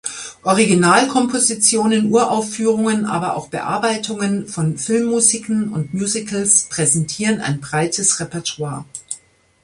Originalkompositionen, 0.41 2.11
Uraufführungen, 2.11 3.05
aber 3.05 3.35
auch 3.35 3.49
Bearbeitungen 3.49 4.47
von 4.47 4.79
Filmmusiken 4.79 5.69
und 5.71 5.93
Musicals 5.93 6.63
präsentieren 6.69 7.39
ein 7.39 7.61
breites 7.61 8.19
Repertoire. 8.19 8.83